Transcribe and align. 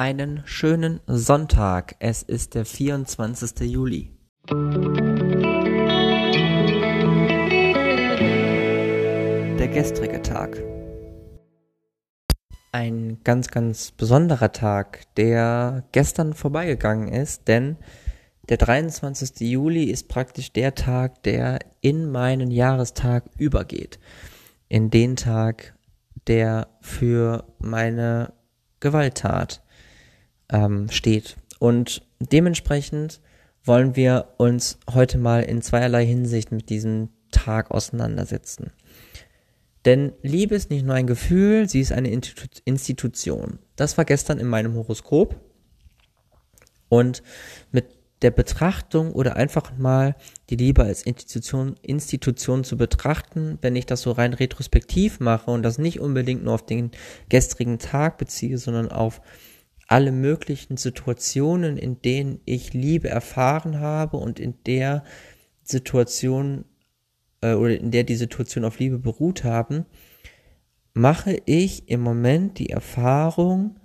Einen 0.00 0.42
schönen 0.46 1.00
Sonntag. 1.06 1.94
Es 1.98 2.22
ist 2.22 2.54
der 2.54 2.64
24. 2.64 3.70
Juli. 3.70 4.10
Der 9.58 9.68
gestrige 9.68 10.22
Tag. 10.22 10.56
Ein 12.72 13.18
ganz, 13.24 13.48
ganz 13.48 13.90
besonderer 13.90 14.52
Tag, 14.52 15.02
der 15.16 15.84
gestern 15.92 16.32
vorbeigegangen 16.32 17.08
ist, 17.12 17.46
denn 17.46 17.76
der 18.48 18.56
23. 18.56 19.40
Juli 19.40 19.84
ist 19.84 20.08
praktisch 20.08 20.50
der 20.54 20.74
Tag, 20.74 21.24
der 21.24 21.58
in 21.82 22.10
meinen 22.10 22.50
Jahrestag 22.50 23.24
übergeht. 23.36 23.98
In 24.66 24.88
den 24.88 25.16
Tag, 25.16 25.74
der 26.26 26.68
für 26.80 27.44
meine 27.58 28.32
Gewalttat 28.80 29.62
ähm, 30.50 30.88
steht. 30.90 31.36
Und 31.58 32.02
dementsprechend 32.18 33.20
wollen 33.64 33.96
wir 33.96 34.34
uns 34.38 34.78
heute 34.92 35.18
mal 35.18 35.42
in 35.42 35.62
zweierlei 35.62 36.06
Hinsicht 36.06 36.52
mit 36.52 36.70
diesem 36.70 37.10
Tag 37.30 37.70
auseinandersetzen. 37.70 38.72
Denn 39.84 40.12
Liebe 40.22 40.54
ist 40.54 40.70
nicht 40.70 40.84
nur 40.84 40.94
ein 40.94 41.06
Gefühl, 41.06 41.68
sie 41.68 41.80
ist 41.80 41.92
eine 41.92 42.10
Institution. 42.10 43.58
Das 43.76 43.96
war 43.96 44.04
gestern 44.04 44.38
in 44.38 44.46
meinem 44.46 44.74
Horoskop. 44.74 45.36
Und 46.88 47.22
mit 47.70 47.86
der 48.22 48.30
Betrachtung 48.30 49.12
oder 49.12 49.36
einfach 49.36 49.76
mal 49.78 50.14
die 50.50 50.56
Liebe 50.56 50.82
als 50.82 51.02
Institution, 51.02 51.76
Institution 51.80 52.64
zu 52.64 52.76
betrachten, 52.76 53.58
wenn 53.62 53.76
ich 53.76 53.86
das 53.86 54.02
so 54.02 54.12
rein 54.12 54.34
retrospektiv 54.34 55.20
mache 55.20 55.50
und 55.50 55.62
das 55.62 55.78
nicht 55.78 56.00
unbedingt 56.00 56.44
nur 56.44 56.54
auf 56.54 56.66
den 56.66 56.90
gestrigen 57.28 57.78
Tag 57.78 58.18
beziehe, 58.18 58.58
sondern 58.58 58.90
auf 58.90 59.22
alle 59.90 60.12
möglichen 60.12 60.76
Situationen, 60.76 61.76
in 61.76 62.00
denen 62.00 62.40
ich 62.44 62.72
Liebe 62.72 63.08
erfahren 63.08 63.80
habe 63.80 64.18
und 64.18 64.38
in 64.38 64.54
der 64.64 65.02
Situation 65.64 66.64
äh, 67.40 67.54
oder 67.54 67.76
in 67.76 67.90
der 67.90 68.04
die 68.04 68.14
Situation 68.14 68.64
auf 68.64 68.78
Liebe 68.78 69.00
beruht 69.00 69.42
haben, 69.42 69.86
mache 70.94 71.42
ich 71.44 71.88
im 71.88 72.02
Moment 72.02 72.60
die 72.60 72.70
Erfahrung, 72.70 73.80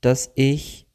dass 0.00 0.32
ich 0.34 0.88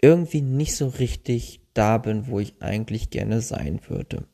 irgendwie 0.00 0.42
nicht 0.42 0.76
so 0.76 0.86
richtig 0.86 1.60
da 1.74 1.98
bin, 1.98 2.28
wo 2.28 2.38
ich 2.38 2.62
eigentlich 2.62 3.10
gerne 3.10 3.40
sein 3.40 3.80
würde. 3.88 4.26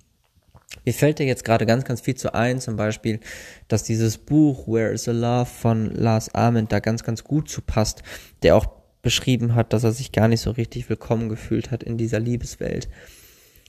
Mir 0.84 0.92
fällt 0.92 1.20
ja 1.20 1.26
jetzt 1.26 1.44
gerade 1.44 1.64
ganz, 1.64 1.84
ganz 1.84 2.02
viel 2.02 2.16
zu 2.16 2.34
ein, 2.34 2.60
zum 2.60 2.76
Beispiel, 2.76 3.20
dass 3.66 3.82
dieses 3.82 4.18
Buch 4.18 4.68
Where 4.68 4.92
is 4.92 5.04
the 5.04 5.12
Love 5.12 5.46
von 5.46 5.90
Lars 5.94 6.34
Ament 6.34 6.70
da 6.70 6.80
ganz, 6.80 7.02
ganz 7.02 7.24
gut 7.24 7.48
zu 7.48 7.62
passt, 7.62 8.02
der 8.42 8.56
auch 8.56 8.75
beschrieben 9.06 9.54
hat, 9.54 9.72
dass 9.72 9.84
er 9.84 9.92
sich 9.92 10.10
gar 10.10 10.26
nicht 10.26 10.40
so 10.40 10.50
richtig 10.50 10.88
willkommen 10.88 11.28
gefühlt 11.28 11.70
hat 11.70 11.84
in 11.84 11.96
dieser 11.96 12.18
Liebeswelt. 12.18 12.88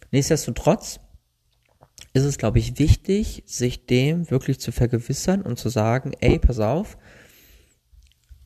Nichtsdestotrotz 0.10 1.00
ist 2.14 2.24
es, 2.24 2.40
glaube 2.40 2.58
ich, 2.58 2.80
wichtig, 2.80 3.44
sich 3.46 3.86
dem 3.86 4.32
wirklich 4.32 4.60
zu 4.60 4.72
vergewissern 4.72 5.44
und 5.44 5.60
zu 5.60 5.70
sagen, 5.70 6.14
ey, 6.22 6.40
pass 6.40 6.60
auf, 6.60 6.98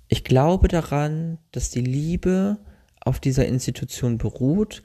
ich 0.09 0.25
glaube 0.25 0.67
daran, 0.67 1.37
dass 1.51 1.69
die 1.69 1.79
Liebe 1.79 2.59
auf 2.99 3.21
dieser 3.21 3.45
Institution 3.45 4.17
beruht 4.17 4.83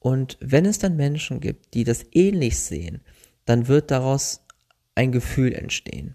und 0.00 0.36
wenn 0.42 0.66
es 0.66 0.78
dann 0.78 0.96
Menschen 0.96 1.40
gibt, 1.40 1.72
die 1.72 1.84
das 1.84 2.04
ähnlich 2.12 2.58
sehen, 2.58 3.00
dann 3.46 3.68
wird 3.68 3.90
daraus 3.90 4.44
ein 4.94 5.12
Gefühl 5.12 5.54
entstehen. 5.54 6.14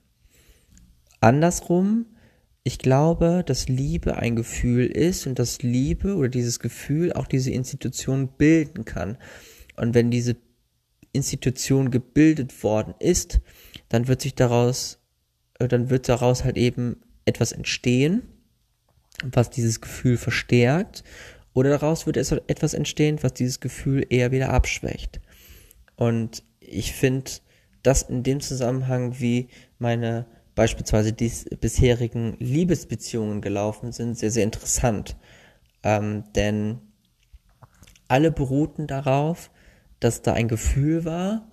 Andersrum, 1.22 2.06
ich 2.64 2.78
glaube, 2.78 3.44
dass 3.46 3.68
Liebe 3.68 4.18
ein 4.18 4.36
Gefühl 4.36 4.86
ist 4.86 5.28
und 5.28 5.38
dass 5.38 5.62
Liebe 5.62 6.16
oder 6.16 6.30
dieses 6.30 6.60
Gefühl 6.60 7.12
auch 7.12 7.28
diese 7.28 7.52
Institution 7.52 8.30
bilden 8.30 8.86
kann. 8.86 9.18
Und 9.76 9.94
wenn 9.94 10.12
diese 10.12 10.38
Institution 11.12 11.92
gebildet 11.92 12.64
worden 12.64 12.94
ist, 13.00 13.42
dann 13.90 14.08
wird 14.08 14.22
sich 14.22 14.36
daraus, 14.36 15.00
äh, 15.60 15.68
dann 15.68 15.90
wird 15.90 16.08
daraus 16.08 16.44
halt 16.44 16.58
eben 16.58 17.02
etwas 17.26 17.52
entstehen, 17.52 18.24
was 19.24 19.50
dieses 19.50 19.82
Gefühl 19.82 20.18
verstärkt 20.18 21.04
oder 21.54 21.70
daraus 21.70 22.06
wird 22.06 22.18
etwas 22.18 22.74
entstehen, 22.74 23.20
was 23.22 23.34
dieses 23.34 23.60
Gefühl 23.60 24.06
eher 24.10 24.32
wieder 24.32 24.50
abschwächt. 24.50 25.22
Und 25.96 26.44
ich 26.60 26.94
finde 26.94 27.30
das 27.84 28.04
in 28.04 28.24
dem 28.24 28.40
Zusammenhang, 28.40 29.20
wie 29.20 29.50
meine 29.78 30.26
beispielsweise 30.56 31.14
die 31.14 31.32
bisherigen 31.60 32.36
Liebesbeziehungen 32.40 33.42
gelaufen 33.42 33.92
sind, 33.92 34.18
sehr, 34.18 34.32
sehr 34.32 34.44
interessant. 34.44 35.18
Ähm, 35.84 36.24
denn 36.36 36.80
alle 38.08 38.32
beruhten 38.32 38.88
darauf, 38.88 39.52
dass 40.00 40.22
da 40.22 40.34
ein 40.34 40.48
Gefühl 40.48 41.06
war, 41.06 41.50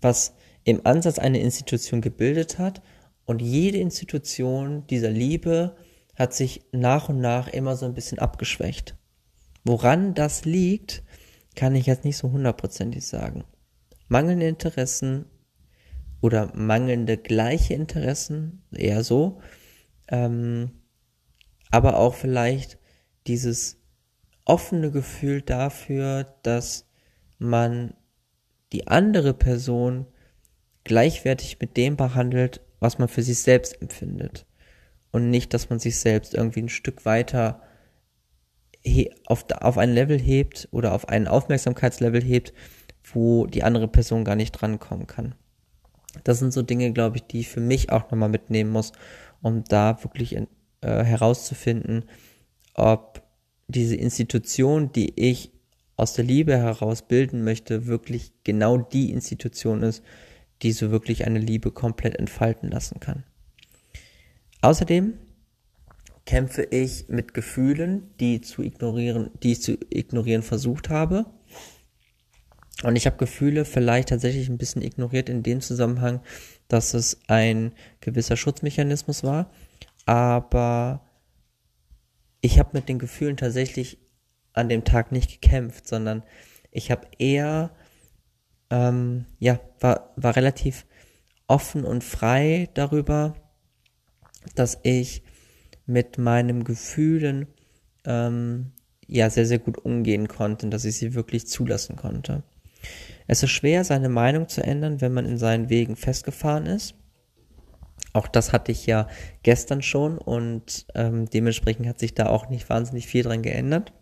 was 0.00 0.34
im 0.64 0.86
Ansatz 0.86 1.18
eine 1.18 1.40
Institution 1.40 2.00
gebildet 2.00 2.58
hat 2.58 2.82
und 3.24 3.42
jede 3.42 3.78
Institution 3.78 4.86
dieser 4.86 5.10
Liebe 5.10 5.76
hat 6.14 6.34
sich 6.34 6.62
nach 6.72 7.08
und 7.08 7.20
nach 7.20 7.48
immer 7.48 7.76
so 7.76 7.86
ein 7.86 7.94
bisschen 7.94 8.18
abgeschwächt. 8.18 8.96
Woran 9.64 10.14
das 10.14 10.44
liegt, 10.44 11.02
kann 11.56 11.74
ich 11.74 11.86
jetzt 11.86 12.04
nicht 12.04 12.16
so 12.16 12.30
hundertprozentig 12.30 13.06
sagen. 13.06 13.44
Mangelnde 14.08 14.46
Interessen 14.46 15.24
oder 16.20 16.54
mangelnde 16.54 17.16
gleiche 17.16 17.74
Interessen, 17.74 18.62
eher 18.72 19.04
so, 19.04 19.40
ähm, 20.08 20.70
aber 21.70 21.98
auch 21.98 22.14
vielleicht 22.14 22.78
dieses 23.26 23.80
offene 24.44 24.90
Gefühl 24.90 25.42
dafür, 25.42 26.34
dass 26.42 26.86
man 27.38 27.94
die 28.72 28.86
andere 28.86 29.34
Person 29.34 30.06
gleichwertig 30.84 31.58
mit 31.60 31.76
dem 31.76 31.96
behandelt, 31.96 32.60
was 32.80 32.98
man 32.98 33.08
für 33.08 33.22
sich 33.22 33.38
selbst 33.38 33.80
empfindet. 33.80 34.46
Und 35.10 35.30
nicht, 35.30 35.54
dass 35.54 35.70
man 35.70 35.78
sich 35.78 35.98
selbst 35.98 36.34
irgendwie 36.34 36.62
ein 36.62 36.68
Stück 36.68 37.04
weiter 37.04 37.62
auf, 39.26 39.46
auf 39.50 39.78
ein 39.78 39.94
Level 39.94 40.18
hebt 40.18 40.68
oder 40.70 40.92
auf 40.92 41.08
ein 41.08 41.26
Aufmerksamkeitslevel 41.26 42.22
hebt, 42.22 42.52
wo 43.12 43.46
die 43.46 43.62
andere 43.62 43.88
Person 43.88 44.24
gar 44.24 44.36
nicht 44.36 44.52
drankommen 44.52 45.06
kann. 45.06 45.34
Das 46.22 46.38
sind 46.38 46.52
so 46.52 46.62
Dinge, 46.62 46.92
glaube 46.92 47.16
ich, 47.16 47.24
die 47.24 47.40
ich 47.40 47.48
für 47.48 47.60
mich 47.60 47.90
auch 47.90 48.10
nochmal 48.10 48.28
mitnehmen 48.28 48.70
muss, 48.70 48.92
um 49.42 49.64
da 49.64 50.02
wirklich 50.04 50.34
in, 50.34 50.46
äh, 50.80 51.02
herauszufinden, 51.02 52.04
ob 52.74 53.22
diese 53.66 53.96
Institution, 53.96 54.92
die 54.92 55.12
ich 55.16 55.52
aus 55.96 56.12
der 56.12 56.24
Liebe 56.24 56.56
heraus 56.56 57.02
bilden 57.02 57.44
möchte, 57.44 57.86
wirklich 57.86 58.32
genau 58.44 58.78
die 58.78 59.10
Institution 59.10 59.82
ist, 59.82 60.02
die 60.62 60.72
so 60.72 60.90
wirklich 60.90 61.26
eine 61.26 61.38
Liebe 61.38 61.70
komplett 61.70 62.16
entfalten 62.16 62.70
lassen 62.70 63.00
kann. 63.00 63.24
Außerdem 64.60 65.14
kämpfe 66.26 66.62
ich 66.62 67.08
mit 67.08 67.34
Gefühlen, 67.34 68.10
die 68.18 68.40
zu 68.40 68.62
ignorieren, 68.62 69.30
die 69.42 69.52
ich 69.52 69.62
zu 69.62 69.76
ignorieren 69.90 70.42
versucht 70.42 70.88
habe. 70.88 71.26
Und 72.84 72.96
ich 72.96 73.06
habe 73.06 73.16
Gefühle 73.16 73.64
vielleicht 73.64 74.10
tatsächlich 74.10 74.48
ein 74.48 74.58
bisschen 74.58 74.82
ignoriert 74.82 75.28
in 75.28 75.42
dem 75.42 75.60
Zusammenhang, 75.60 76.20
dass 76.68 76.92
es 76.92 77.18
ein 77.28 77.72
gewisser 78.00 78.36
Schutzmechanismus 78.36 79.24
war. 79.24 79.50
Aber 80.04 81.00
ich 82.42 82.58
habe 82.58 82.70
mit 82.74 82.88
den 82.90 82.98
Gefühlen 82.98 83.38
tatsächlich 83.38 83.98
an 84.52 84.68
dem 84.68 84.84
Tag 84.84 85.12
nicht 85.12 85.40
gekämpft, 85.40 85.88
sondern 85.88 86.22
ich 86.70 86.90
habe 86.90 87.06
eher, 87.18 87.70
ähm, 88.68 89.24
ja, 89.38 89.60
war, 89.80 90.12
war 90.16 90.36
relativ 90.36 90.84
offen 91.46 91.84
und 91.84 92.04
frei 92.04 92.68
darüber, 92.74 93.34
dass 94.54 94.78
ich 94.82 95.22
mit 95.86 96.18
meinen 96.18 96.64
Gefühlen 96.64 97.46
ähm, 98.04 98.72
ja 99.06 99.30
sehr, 99.30 99.46
sehr 99.46 99.58
gut 99.58 99.78
umgehen 99.78 100.28
konnte, 100.28 100.68
dass 100.68 100.84
ich 100.84 100.96
sie 100.96 101.14
wirklich 101.14 101.46
zulassen 101.46 101.96
konnte. 101.96 102.42
Es 103.26 103.42
ist 103.42 103.50
schwer, 103.50 103.84
seine 103.84 104.08
Meinung 104.08 104.48
zu 104.48 104.62
ändern, 104.62 105.00
wenn 105.00 105.12
man 105.12 105.26
in 105.26 105.38
seinen 105.38 105.70
Wegen 105.70 105.96
festgefahren 105.96 106.66
ist. 106.66 106.94
Auch 108.12 108.28
das 108.28 108.52
hatte 108.52 108.70
ich 108.70 108.86
ja 108.86 109.08
gestern 109.42 109.82
schon 109.82 110.18
und 110.18 110.86
ähm, 110.94 111.28
dementsprechend 111.28 111.86
hat 111.88 111.98
sich 111.98 112.14
da 112.14 112.26
auch 112.26 112.48
nicht 112.48 112.68
wahnsinnig 112.68 113.06
viel 113.06 113.24
dran 113.24 113.42
geändert. 113.42 113.92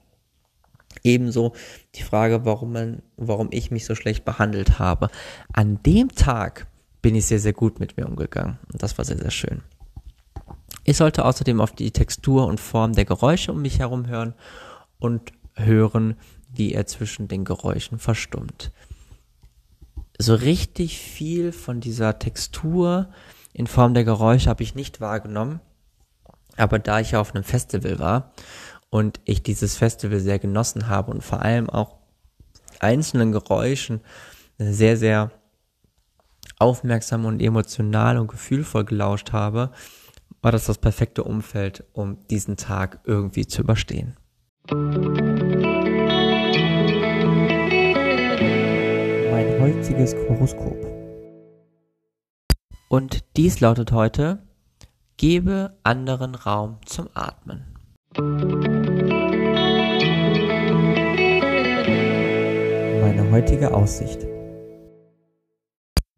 Ebenso 1.02 1.54
die 1.94 2.02
Frage, 2.02 2.44
warum 2.44 2.72
man, 2.72 3.02
warum 3.16 3.48
ich 3.50 3.70
mich 3.70 3.86
so 3.86 3.94
schlecht 3.94 4.24
behandelt 4.24 4.78
habe. 4.78 5.08
An 5.52 5.82
dem 5.84 6.10
Tag 6.10 6.66
bin 7.00 7.14
ich 7.14 7.26
sehr, 7.26 7.38
sehr 7.38 7.54
gut 7.54 7.80
mit 7.80 7.96
mir 7.96 8.06
umgegangen 8.06 8.58
und 8.72 8.82
das 8.82 8.98
war 8.98 9.04
sehr, 9.04 9.18
sehr 9.18 9.30
schön. 9.30 9.62
Ich 10.84 10.96
sollte 10.96 11.24
außerdem 11.24 11.60
auf 11.60 11.72
die 11.72 11.90
Textur 11.90 12.46
und 12.46 12.60
Form 12.60 12.92
der 12.92 13.04
Geräusche 13.04 13.52
um 13.52 13.62
mich 13.62 13.78
herum 13.78 14.08
hören 14.08 14.34
und 14.98 15.32
hören, 15.54 16.16
wie 16.52 16.72
er 16.72 16.86
zwischen 16.86 17.28
den 17.28 17.44
Geräuschen 17.44 17.98
verstummt. 17.98 18.72
So 20.18 20.34
richtig 20.34 20.98
viel 20.98 21.52
von 21.52 21.80
dieser 21.80 22.18
Textur 22.18 23.08
in 23.52 23.66
Form 23.66 23.94
der 23.94 24.04
Geräusche 24.04 24.48
habe 24.48 24.62
ich 24.62 24.74
nicht 24.74 25.00
wahrgenommen, 25.00 25.60
aber 26.56 26.78
da 26.78 27.00
ich 27.00 27.12
ja 27.12 27.20
auf 27.20 27.34
einem 27.34 27.44
Festival 27.44 27.98
war 27.98 28.32
und 28.90 29.20
ich 29.24 29.42
dieses 29.42 29.76
Festival 29.76 30.20
sehr 30.20 30.38
genossen 30.38 30.88
habe 30.88 31.10
und 31.10 31.22
vor 31.22 31.42
allem 31.42 31.68
auch 31.68 31.96
einzelnen 32.80 33.32
Geräuschen 33.32 34.00
sehr, 34.58 34.96
sehr 34.96 35.30
aufmerksam 36.58 37.24
und 37.24 37.40
emotional 37.40 38.18
und 38.18 38.28
gefühlvoll 38.28 38.84
gelauscht 38.84 39.32
habe, 39.32 39.72
war 40.40 40.52
das 40.52 40.66
das 40.66 40.78
perfekte 40.78 41.24
Umfeld, 41.24 41.84
um 41.92 42.26
diesen 42.28 42.56
Tag 42.56 43.00
irgendwie 43.04 43.46
zu 43.46 43.62
überstehen. 43.62 44.16
Heutiges 50.02 50.16
Horoskop. 50.28 50.76
Und 52.88 53.24
dies 53.36 53.60
lautet 53.60 53.92
heute, 53.92 54.42
gebe 55.16 55.78
anderen 55.84 56.34
Raum 56.34 56.78
zum 56.84 57.08
Atmen. 57.14 57.64
Meine 63.00 63.30
heutige 63.30 63.72
Aussicht. 63.72 64.26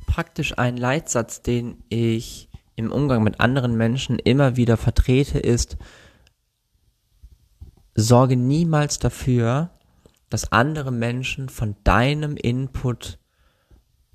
Praktisch 0.07 0.57
ein 0.59 0.77
Leitsatz, 0.77 1.43
den 1.43 1.85
ich 1.89 2.49
im 2.77 2.91
Umgang 2.91 3.23
mit 3.23 3.41
anderen 3.41 3.77
Menschen 3.77 4.19
immer 4.19 4.57
wieder 4.57 4.77
vertrete, 4.77 5.39
ist, 5.39 5.77
sorge 7.95 8.37
niemals 8.37 8.99
dafür, 8.99 9.71
dass 10.31 10.51
andere 10.53 10.91
Menschen 10.91 11.49
von 11.49 11.77
deinem 11.85 12.37
Input 12.37 13.19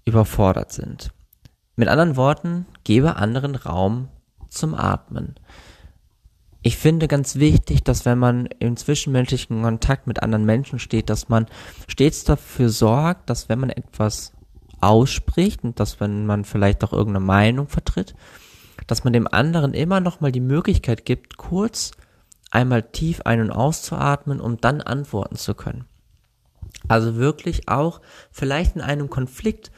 überfordert 0.09 0.71
sind. 0.71 1.11
Mit 1.75 1.87
anderen 1.87 2.17
Worten, 2.17 2.65
gebe 2.83 3.15
anderen 3.15 3.55
Raum 3.55 4.09
zum 4.49 4.75
Atmen. 4.75 5.35
Ich 6.61 6.75
finde 6.75 7.07
ganz 7.07 7.35
wichtig, 7.35 7.83
dass 7.83 8.03
wenn 8.03 8.19
man 8.19 8.47
im 8.59 8.75
zwischenmenschlichen 8.75 9.61
Kontakt 9.61 10.07
mit 10.07 10.21
anderen 10.21 10.43
Menschen 10.43 10.77
steht, 10.77 11.09
dass 11.09 11.29
man 11.29 11.45
stets 11.87 12.25
dafür 12.25 12.69
sorgt, 12.69 13.29
dass 13.29 13.47
wenn 13.47 13.59
man 13.59 13.69
etwas 13.69 14.33
ausspricht 14.81 15.63
und 15.63 15.79
dass 15.79 16.01
wenn 16.01 16.25
man 16.25 16.43
vielleicht 16.43 16.83
auch 16.83 16.91
irgendeine 16.91 17.25
Meinung 17.25 17.69
vertritt, 17.69 18.13
dass 18.87 19.03
man 19.03 19.13
dem 19.13 19.27
anderen 19.27 19.73
immer 19.73 20.01
noch 20.01 20.19
mal 20.19 20.31
die 20.31 20.41
Möglichkeit 20.41 21.05
gibt, 21.05 21.37
kurz 21.37 21.91
einmal 22.51 22.83
tief 22.83 23.21
ein- 23.21 23.41
und 23.41 23.51
auszuatmen, 23.51 24.41
um 24.41 24.59
dann 24.59 24.81
antworten 24.81 25.35
zu 25.35 25.53
können. 25.53 25.85
Also 26.87 27.15
wirklich 27.15 27.69
auch 27.69 28.01
vielleicht 28.31 28.75
in 28.75 28.81
einem 28.81 29.09
Konflikt 29.09 29.71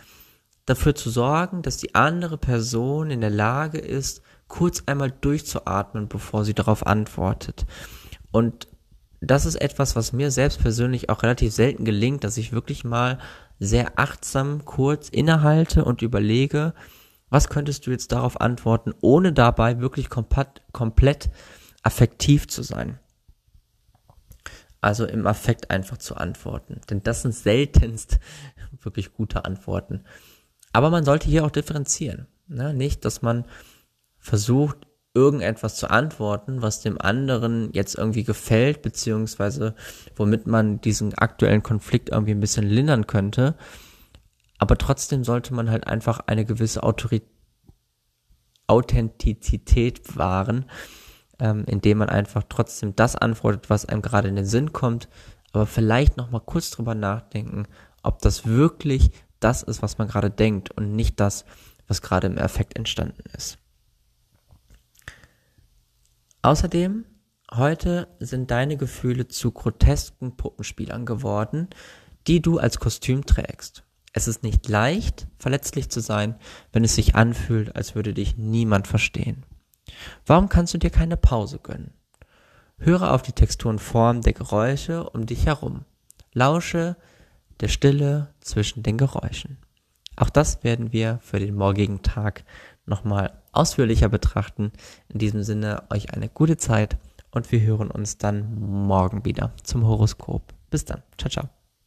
dafür 0.71 0.95
zu 0.95 1.09
sorgen, 1.09 1.61
dass 1.61 1.77
die 1.77 1.95
andere 1.95 2.37
Person 2.37 3.11
in 3.11 3.21
der 3.21 3.29
Lage 3.29 3.77
ist, 3.77 4.21
kurz 4.47 4.83
einmal 4.85 5.11
durchzuatmen, 5.11 6.07
bevor 6.07 6.43
sie 6.45 6.53
darauf 6.53 6.85
antwortet. 6.85 7.65
Und 8.31 8.67
das 9.21 9.45
ist 9.45 9.55
etwas, 9.55 9.95
was 9.95 10.13
mir 10.13 10.31
selbst 10.31 10.59
persönlich 10.61 11.09
auch 11.09 11.23
relativ 11.23 11.53
selten 11.53 11.85
gelingt, 11.85 12.23
dass 12.23 12.37
ich 12.37 12.51
wirklich 12.51 12.83
mal 12.83 13.19
sehr 13.59 13.99
achtsam 13.99 14.65
kurz 14.65 15.09
innehalte 15.09 15.85
und 15.85 16.01
überlege, 16.01 16.73
was 17.29 17.47
könntest 17.47 17.85
du 17.85 17.91
jetzt 17.91 18.11
darauf 18.11 18.41
antworten, 18.41 18.93
ohne 19.01 19.31
dabei 19.31 19.79
wirklich 19.79 20.09
komplett, 20.09 20.63
komplett 20.73 21.29
affektiv 21.83 22.47
zu 22.47 22.63
sein. 22.63 22.99
Also 24.81 25.05
im 25.05 25.27
Affekt 25.27 25.69
einfach 25.69 25.97
zu 25.97 26.15
antworten. 26.15 26.81
Denn 26.89 27.03
das 27.03 27.21
sind 27.21 27.35
seltenst 27.35 28.19
wirklich 28.81 29.13
gute 29.13 29.45
Antworten. 29.45 30.03
Aber 30.73 30.89
man 30.89 31.05
sollte 31.05 31.27
hier 31.27 31.45
auch 31.45 31.51
differenzieren. 31.51 32.27
Ne? 32.47 32.73
Nicht, 32.73 33.05
dass 33.05 33.21
man 33.21 33.45
versucht, 34.17 34.77
irgendetwas 35.13 35.75
zu 35.75 35.89
antworten, 35.89 36.61
was 36.61 36.81
dem 36.81 36.99
anderen 37.01 37.69
jetzt 37.73 37.95
irgendwie 37.95 38.23
gefällt, 38.23 38.81
beziehungsweise 38.81 39.75
womit 40.15 40.47
man 40.47 40.79
diesen 40.79 41.13
aktuellen 41.15 41.63
Konflikt 41.63 42.09
irgendwie 42.09 42.31
ein 42.31 42.39
bisschen 42.39 42.65
lindern 42.65 43.07
könnte. 43.07 43.55
Aber 44.57 44.77
trotzdem 44.77 45.23
sollte 45.23 45.53
man 45.53 45.69
halt 45.69 45.87
einfach 45.87 46.21
eine 46.27 46.45
gewisse 46.45 46.83
Autorität, 46.83 47.27
Authentizität 48.67 50.15
wahren, 50.15 50.63
ähm, 51.39 51.65
indem 51.67 51.97
man 51.97 52.07
einfach 52.07 52.43
trotzdem 52.47 52.95
das 52.95 53.17
antwortet, 53.17 53.69
was 53.69 53.85
einem 53.85 54.01
gerade 54.01 54.29
in 54.29 54.37
den 54.37 54.45
Sinn 54.45 54.71
kommt, 54.71 55.09
aber 55.51 55.65
vielleicht 55.65 56.15
noch 56.15 56.31
mal 56.31 56.39
kurz 56.39 56.69
drüber 56.69 56.95
nachdenken, 56.95 57.67
ob 58.01 58.21
das 58.21 58.45
wirklich 58.45 59.11
das 59.43 59.63
ist, 59.63 59.81
was 59.81 59.97
man 59.97 60.07
gerade 60.07 60.29
denkt 60.29 60.71
und 60.71 60.95
nicht 60.95 61.19
das, 61.19 61.45
was 61.87 62.01
gerade 62.01 62.27
im 62.27 62.37
Effekt 62.37 62.77
entstanden 62.77 63.23
ist. 63.35 63.57
Außerdem, 66.41 67.05
heute 67.53 68.07
sind 68.19 68.49
deine 68.49 68.77
Gefühle 68.77 69.27
zu 69.27 69.51
grotesken 69.51 70.37
Puppenspielern 70.37 71.05
geworden, 71.05 71.67
die 72.27 72.41
du 72.41 72.57
als 72.57 72.79
Kostüm 72.79 73.25
trägst. 73.25 73.83
Es 74.13 74.27
ist 74.27 74.43
nicht 74.43 74.67
leicht, 74.67 75.27
verletzlich 75.37 75.89
zu 75.89 76.01
sein, 76.01 76.35
wenn 76.73 76.83
es 76.83 76.95
sich 76.95 77.15
anfühlt, 77.15 77.75
als 77.75 77.95
würde 77.95 78.13
dich 78.13 78.37
niemand 78.37 78.87
verstehen. 78.87 79.45
Warum 80.25 80.49
kannst 80.49 80.73
du 80.73 80.77
dir 80.77 80.89
keine 80.89 81.17
Pause 81.17 81.59
gönnen? 81.59 81.93
Höre 82.77 83.13
auf 83.13 83.21
die 83.21 83.33
Texturenform 83.33 84.21
der 84.21 84.33
Geräusche 84.33 85.09
um 85.09 85.25
dich 85.25 85.45
herum. 85.45 85.85
Lausche 86.33 86.97
der 87.61 87.67
Stille 87.67 88.33
zwischen 88.41 88.83
den 88.83 88.97
Geräuschen. 88.97 89.57
Auch 90.15 90.29
das 90.29 90.63
werden 90.63 90.91
wir 90.91 91.19
für 91.21 91.39
den 91.39 91.55
morgigen 91.55 92.01
Tag 92.01 92.43
nochmal 92.85 93.31
ausführlicher 93.51 94.09
betrachten. 94.09 94.71
In 95.09 95.19
diesem 95.19 95.43
Sinne 95.43 95.83
euch 95.89 96.13
eine 96.13 96.29
gute 96.29 96.57
Zeit 96.57 96.97
und 97.31 97.51
wir 97.51 97.61
hören 97.61 97.89
uns 97.89 98.17
dann 98.17 98.59
morgen 98.59 99.25
wieder 99.25 99.53
zum 99.63 99.85
Horoskop. 99.85 100.53
Bis 100.69 100.85
dann. 100.85 101.01
Ciao, 101.17 101.29
ciao. 101.29 101.60